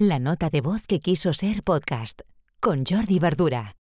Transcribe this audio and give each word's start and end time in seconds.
La 0.00 0.20
nota 0.20 0.48
de 0.48 0.60
voz 0.60 0.86
que 0.86 1.00
quiso 1.00 1.32
ser 1.32 1.64
podcast 1.64 2.20
con 2.60 2.84
Jordi 2.86 3.18
Verdura. 3.18 3.74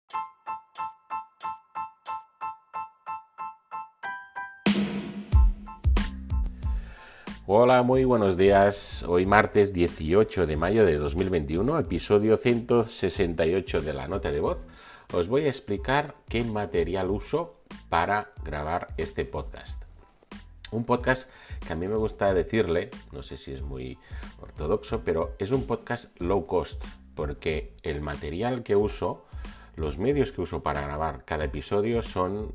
Hola, 7.48 7.82
muy 7.82 8.04
buenos 8.04 8.36
días. 8.36 9.02
Hoy 9.08 9.26
martes 9.26 9.72
18 9.72 10.46
de 10.46 10.56
mayo 10.56 10.86
de 10.86 10.98
2021, 10.98 11.80
episodio 11.80 12.36
168 12.36 13.80
de 13.80 13.92
la 13.92 14.06
nota 14.06 14.30
de 14.30 14.38
voz. 14.38 14.68
Os 15.12 15.26
voy 15.26 15.46
a 15.46 15.48
explicar 15.48 16.14
qué 16.28 16.44
material 16.44 17.10
uso 17.10 17.56
para 17.88 18.30
grabar 18.44 18.94
este 18.98 19.24
podcast. 19.24 19.82
Un 20.74 20.84
podcast 20.84 21.30
que 21.64 21.72
a 21.72 21.76
mí 21.76 21.86
me 21.86 21.94
gusta 21.94 22.34
decirle, 22.34 22.90
no 23.12 23.22
sé 23.22 23.36
si 23.36 23.52
es 23.52 23.62
muy 23.62 23.96
ortodoxo, 24.40 25.02
pero 25.04 25.36
es 25.38 25.52
un 25.52 25.68
podcast 25.68 26.20
low 26.20 26.46
cost, 26.46 26.84
porque 27.14 27.76
el 27.84 28.00
material 28.00 28.64
que 28.64 28.74
uso, 28.74 29.24
los 29.76 29.98
medios 29.98 30.32
que 30.32 30.40
uso 30.40 30.64
para 30.64 30.80
grabar 30.80 31.24
cada 31.24 31.44
episodio 31.44 32.02
son 32.02 32.52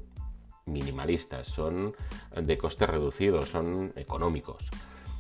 minimalistas, 0.66 1.48
son 1.48 1.96
de 2.36 2.58
coste 2.58 2.86
reducido, 2.86 3.46
son 3.46 3.94
económicos. 3.96 4.70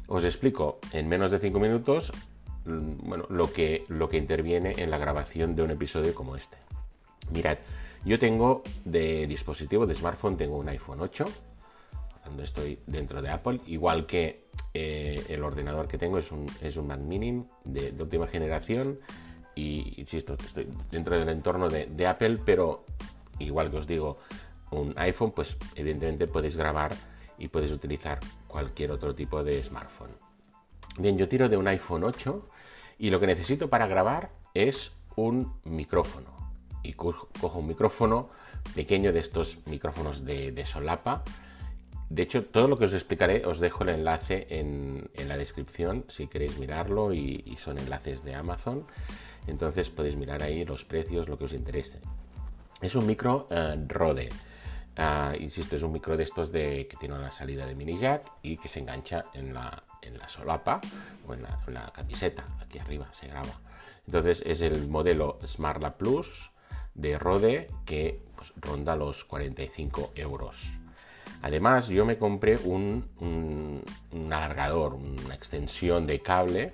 Os 0.07 0.25
explico 0.25 0.79
en 0.91 1.07
menos 1.07 1.31
de 1.31 1.39
5 1.39 1.57
minutos 1.57 2.11
mm, 2.65 3.07
bueno, 3.07 3.25
lo, 3.29 3.53
que, 3.53 3.85
lo 3.87 4.09
que 4.09 4.17
interviene 4.17 4.73
en 4.77 4.91
la 4.91 4.97
grabación 4.97 5.55
de 5.55 5.63
un 5.63 5.71
episodio 5.71 6.13
como 6.13 6.35
este. 6.35 6.57
Mirad, 7.31 7.59
yo 8.03 8.19
tengo 8.19 8.63
de 8.83 9.25
dispositivo 9.25 9.85
de 9.85 9.95
smartphone, 9.95 10.35
tengo 10.35 10.57
un 10.57 10.67
iPhone 10.67 10.99
8, 10.99 11.25
cuando 12.23 12.43
estoy 12.43 12.79
dentro 12.85 13.21
de 13.21 13.29
Apple, 13.29 13.59
igual 13.67 14.05
que 14.05 14.49
eh, 14.73 15.25
el 15.29 15.43
ordenador 15.43 15.87
que 15.87 15.97
tengo 15.97 16.17
es 16.17 16.31
un, 16.31 16.45
es 16.61 16.77
un 16.77 16.87
Mac 16.87 16.99
Mini 16.99 17.43
de, 17.63 17.93
última 17.99 18.27
generación 18.27 18.99
y 19.55 19.99
insisto, 19.99 20.35
estoy 20.45 20.67
dentro 20.91 21.17
del 21.17 21.29
entorno 21.29 21.69
de, 21.69 22.07
Apple, 22.07 22.39
pero 22.45 22.85
igual 23.39 23.71
que 23.71 23.77
os 23.77 23.87
digo, 23.87 24.17
un 24.71 24.93
iPhone, 24.97 25.31
pues 25.31 25.57
evidentemente 25.75 26.27
puedes 26.27 26.55
grabar 26.55 26.93
y 27.37 27.47
puedes 27.47 27.71
utilizar 27.71 28.19
cualquier 28.47 28.91
otro 28.91 29.15
tipo 29.15 29.43
de 29.43 29.61
smartphone. 29.63 30.11
Bien, 30.97 31.17
yo 31.17 31.27
tiro 31.27 31.49
de 31.49 31.57
un 31.57 31.67
iPhone 31.67 32.03
8 32.03 32.47
y 32.99 33.09
lo 33.09 33.19
que 33.19 33.27
necesito 33.27 33.69
para 33.69 33.87
grabar 33.87 34.29
es 34.53 34.91
un 35.15 35.53
micrófono. 35.63 36.29
Y 36.83 36.93
cojo 36.93 37.59
un 37.59 37.67
micrófono 37.67 38.29
pequeño 38.75 39.11
de 39.11 39.19
estos 39.19 39.57
micrófonos 39.65 40.25
de 40.25 40.65
solapa 40.65 41.23
de 42.09 42.23
hecho, 42.23 42.43
todo 42.43 42.67
lo 42.67 42.77
que 42.79 42.85
os 42.85 42.93
explicaré 42.93 43.45
os 43.45 43.59
dejo 43.59 43.83
el 43.83 43.89
enlace 43.89 44.47
en, 44.49 45.09
la 45.27 45.37
descripción 45.37 46.05
si 46.07 46.25
queréis 46.25 46.57
mirarlo 46.57 47.13
y, 47.13 47.55
son 47.59 47.77
enlaces 47.77 48.23
de 48.23 48.33
Amazon. 48.33 48.85
Entonces 49.45 49.91
podéis 49.91 50.15
mirar 50.15 50.41
ahí 50.41 50.65
los 50.65 50.85
precios, 50.85 51.29
lo 51.29 51.37
que 51.37 51.45
os 51.45 51.53
interese. 51.53 51.99
Es 52.81 52.95
un 52.95 53.05
micro 53.05 53.47
eh, 53.51 53.75
Rode. 53.87 54.29
Ah, 54.97 55.33
insisto, 55.39 55.75
es 55.75 55.83
un 55.83 55.91
micro 55.91 56.17
de 56.17 56.23
estos 56.23 56.51
de, 56.51 56.87
que 56.87 56.97
tiene 56.97 57.13
una 57.13 57.31
salida 57.31 57.65
de 57.67 57.75
mini 57.75 57.99
jack 57.99 58.23
y 58.41 58.57
que 58.57 58.67
se 58.67 58.79
engancha 58.79 59.25
en 59.33 59.53
la, 59.53 59.83
solapa 60.27 60.81
o 61.27 61.33
en 61.35 61.43
la, 61.43 61.91
camiseta. 61.93 62.43
Aquí 62.59 62.79
arriba 62.79 63.07
se 63.13 63.27
graba. 63.27 63.61
Entonces 64.07 64.41
es 64.47 64.61
el 64.61 64.87
modelo 64.87 65.37
SmartLab 65.45 65.95
Plus 65.97 66.51
de 66.95 67.19
Rode 67.19 67.69
que 67.85 68.23
pues, 68.35 68.51
ronda 68.57 68.95
los 68.95 69.25
45 69.25 70.13
euros. 70.15 70.78
Además, 71.41 71.87
yo 71.87 72.05
me 72.05 72.17
compré 72.17 72.57
un, 72.57 73.83
alargador, 74.31 74.95
una 74.95 75.35
extensión 75.35 76.05
de 76.05 76.21
cable 76.21 76.73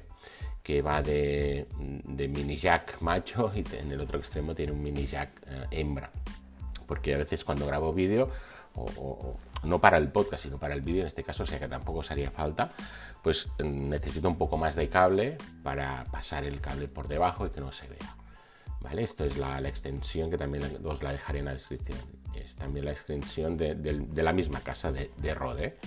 que 0.63 0.81
va 0.81 1.03
de, 1.03 1.67
mini 1.77 2.57
jack 2.57 2.99
macho 3.01 3.51
y 3.55 3.63
en 3.77 3.91
el 3.91 4.01
otro 4.01 4.17
extremo 4.17 4.55
tiene 4.55 4.71
un 4.71 4.81
mini 4.81 5.05
jack 5.05 5.41
eh, 5.47 5.67
hembra. 5.71 6.09
Porque 6.87 7.13
a 7.13 7.17
veces 7.17 7.43
cuando 7.43 7.67
grabo 7.67 7.93
vídeo, 7.93 8.29
o, 8.75 9.37
no 9.63 9.79
para 9.79 9.97
el 9.97 10.11
podcast, 10.11 10.43
sino 10.43 10.57
para 10.57 10.73
el 10.73 10.81
vídeo 10.81 11.01
en 11.01 11.07
este 11.07 11.23
caso, 11.23 11.43
o 11.43 11.45
sea 11.45 11.59
que 11.59 11.67
tampoco 11.67 11.99
os 11.99 12.11
haría 12.11 12.31
falta, 12.31 12.71
pues 13.23 13.47
mm, 13.59 13.89
necesito 13.89 14.27
un 14.27 14.37
poco 14.37 14.57
más 14.57 14.75
de 14.75 14.89
cable 14.89 15.37
para 15.63 16.03
pasar 16.11 16.43
el 16.43 16.61
cable 16.61 16.87
por 16.87 17.07
debajo 17.07 17.45
y 17.45 17.49
que 17.49 17.61
no 17.61 17.71
se 17.71 17.87
vea. 17.87 18.15
¿Vale? 18.81 19.03
Esto 19.03 19.25
es 19.25 19.37
la, 19.37 19.57
extensión 19.67 20.29
que 20.29 20.37
también 20.37 20.63
os 20.83 21.01
la 21.01 21.11
dejaré 21.11 21.39
en 21.39 21.45
la 21.45 21.53
descripción. 21.53 21.97
Es 22.43 22.55
también 22.55 22.85
la 22.85 22.91
extensión 22.91 23.57
de, 23.57 23.75
la 24.15 24.33
misma 24.33 24.59
casa 24.61 24.91
de, 24.91 25.33
Rode. 25.33 25.77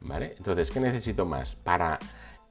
¿Vale? 0.00 0.34
Entonces, 0.36 0.70
¿qué 0.70 0.80
necesito 0.80 1.24
más? 1.24 1.54
Para 1.54 1.98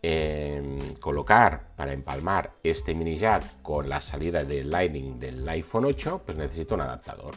em, 0.01 0.95
colocar, 0.95 1.73
para 1.75 1.91
empalmar 1.91 2.51
este 2.63 2.95
mini 2.95 3.17
jack 3.17 3.61
con 3.61 3.89
la 3.89 3.99
salida 3.99 4.43
de 4.43 4.63
Lightning 4.63 5.19
del 5.19 5.47
iPhone 5.49 5.85
8, 5.85 6.21
pues 6.25 6.37
necesito 6.37 6.75
un 6.75 6.81
adaptador. 6.81 7.35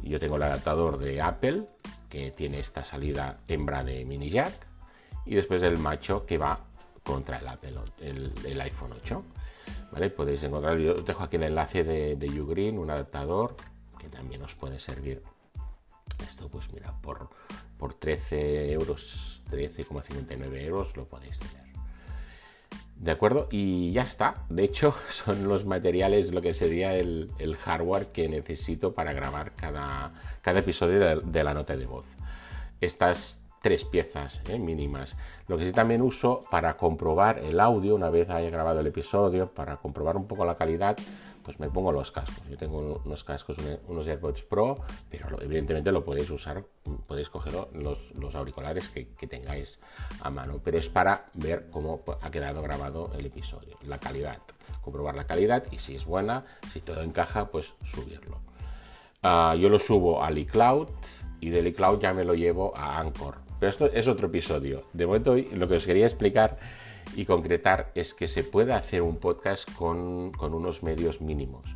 Yo 0.00 0.18
tengo 0.18 0.36
el 0.36 0.42
adaptador 0.42 0.98
de 0.98 1.20
Apple, 1.20 1.64
que 2.08 2.30
tiene 2.30 2.60
esta 2.60 2.84
salida 2.84 3.38
hembra 3.48 3.82
de 3.82 4.04
mini 4.04 4.30
jack, 4.30 4.52
y 5.26 5.34
después 5.34 5.62
el 5.62 5.78
macho 5.78 6.24
que 6.24 6.38
va 6.38 6.60
contra 7.02 7.38
el 7.38 7.48
Apple, 7.48 7.74
el 8.00 8.60
iPhone 8.60 8.92
8. 8.92 9.24
¿vale? 9.92 10.10
Podéis 10.10 10.42
encontrar, 10.42 10.78
yo 10.78 10.94
os 10.94 11.04
dejo 11.04 11.22
aquí 11.22 11.36
el 11.36 11.44
enlace 11.44 11.84
de, 11.84 12.16
de 12.16 12.40
Ugreen, 12.40 12.78
un 12.78 12.90
adaptador 12.90 13.54
que 14.02 14.08
también 14.08 14.42
os 14.42 14.54
puede 14.54 14.78
servir. 14.78 15.22
Esto, 16.28 16.48
pues 16.48 16.70
mira, 16.72 16.92
por, 17.00 17.30
por 17.78 17.94
13 17.94 18.72
euros, 18.72 19.42
13,59 19.50 20.60
euros 20.60 20.96
lo 20.96 21.06
podéis 21.06 21.38
tener. 21.38 21.62
¿De 22.96 23.10
acuerdo? 23.10 23.48
Y 23.50 23.92
ya 23.92 24.02
está. 24.02 24.44
De 24.48 24.64
hecho, 24.64 24.94
son 25.10 25.48
los 25.48 25.64
materiales, 25.64 26.32
lo 26.32 26.42
que 26.42 26.52
sería 26.52 26.94
el, 26.96 27.30
hardware 27.58 28.06
que 28.08 28.28
necesito 28.28 28.92
para 28.92 29.12
grabar 29.12 29.52
cada, 29.56 30.12
cada 30.42 30.60
episodio 30.60 31.00
de, 31.00 31.20
de, 31.24 31.44
la 31.44 31.54
nota 31.54 31.76
de 31.76 31.86
voz. 31.86 32.06
Estas 32.80 33.38
tres 33.62 33.84
piezas 33.84 34.40
¿eh? 34.48 34.58
mínimas. 34.58 35.16
Lo 35.46 35.56
que 35.56 35.64
sí 35.64 35.72
también 35.72 36.02
uso 36.02 36.40
para 36.50 36.76
comprobar 36.76 37.38
el 37.38 37.60
audio, 37.60 37.94
una 37.94 38.10
vez 38.10 38.28
haya 38.28 38.50
grabado 38.50 38.80
el 38.80 38.86
episodio, 38.88 39.48
para 39.48 39.76
comprobar 39.76 40.16
un 40.16 40.26
poco 40.26 40.44
la 40.44 40.56
calidad, 40.56 40.98
pues 41.44 41.58
me 41.60 41.68
pongo 41.68 41.92
los 41.92 42.10
cascos. 42.10 42.42
Yo 42.48 42.56
tengo 42.56 43.00
unos 43.04 43.24
cascos, 43.24 43.56
unos 43.88 44.06
AirPods 44.06 44.42
Pro, 44.42 44.78
pero 45.10 45.40
evidentemente 45.40 45.92
lo 45.92 46.04
podéis 46.04 46.30
usar, 46.30 46.64
podéis 47.06 47.28
coger 47.28 47.54
los, 47.74 48.34
auriculares 48.34 48.88
que, 48.88 49.04
tengáis 49.26 49.78
a 50.20 50.30
mano, 50.30 50.60
pero 50.62 50.78
es 50.78 50.88
para 50.88 51.26
ver 51.34 51.68
cómo 51.70 52.02
ha 52.20 52.30
quedado 52.30 52.62
grabado 52.62 53.10
el 53.18 53.26
episodio, 53.26 53.76
la 53.86 53.98
calidad, 53.98 54.38
comprobar 54.80 55.14
la 55.14 55.26
calidad 55.26 55.64
y 55.70 55.78
si 55.78 55.94
es 55.94 56.04
buena, 56.04 56.44
si 56.72 56.80
todo 56.80 57.02
encaja, 57.02 57.50
pues 57.50 57.72
subirlo. 57.84 58.40
Ah, 59.22 59.54
yo 59.58 59.68
lo 59.68 59.78
subo 59.78 60.22
al 60.22 60.38
iCloud 60.38 60.88
y 61.40 61.50
del 61.50 61.68
iCloud 61.68 62.00
ya 62.00 62.12
me 62.12 62.24
lo 62.24 62.34
llevo 62.34 62.76
a 62.76 62.98
Anchor 62.98 63.42
pero 63.62 63.70
esto 63.70 63.86
es 63.92 64.08
otro 64.08 64.26
episodio. 64.26 64.86
De 64.92 65.06
momento 65.06 65.36
lo 65.36 65.68
que 65.68 65.74
os 65.74 65.86
quería 65.86 66.04
explicar 66.04 66.58
y 67.14 67.24
concretar 67.24 67.90
es 67.94 68.14
que 68.14 68.28
se 68.28 68.44
puede 68.44 68.72
hacer 68.72 69.02
un 69.02 69.18
podcast 69.18 69.70
con, 69.74 70.32
unos 70.40 70.82
medios 70.82 71.20
mínimos. 71.20 71.74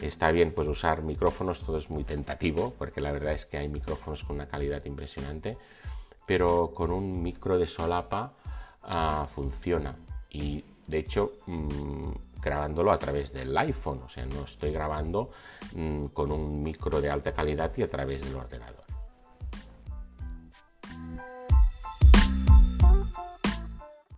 Está 0.00 0.30
bien 0.30 0.52
pues 0.54 0.68
usar 0.68 1.02
micrófonos, 1.02 1.60
todo 1.60 1.78
es 1.78 1.90
muy 1.90 2.04
tentativo, 2.04 2.74
porque 2.78 3.00
la 3.00 3.12
verdad 3.12 3.32
es 3.32 3.46
que 3.46 3.58
hay 3.58 3.68
micrófonos 3.68 4.24
con 4.24 4.36
una 4.36 4.48
calidad 4.48 4.84
impresionante, 4.84 5.58
pero 6.26 6.72
con 6.74 6.90
un 6.90 7.22
micro 7.22 7.58
de 7.58 7.66
solapa 7.66 8.32
ah, 8.82 9.28
funciona. 9.34 9.96
Y 10.30 10.64
de 10.86 10.98
hecho, 10.98 11.32
mm, 11.46 12.10
grabándolo 12.40 12.92
a 12.92 12.98
través 12.98 13.32
del 13.32 13.56
iPhone, 13.56 14.00
o 14.04 14.08
sea, 14.08 14.24
no 14.26 14.44
estoy 14.44 14.72
grabando 14.72 15.30
mm, 15.74 16.06
con 16.06 16.32
un 16.32 16.62
micro 16.62 17.00
de 17.00 17.10
alta 17.10 17.32
calidad 17.32 17.70
y 17.76 17.82
a 17.82 17.90
través 17.90 18.24
del 18.24 18.34
ordenador. 18.36 18.89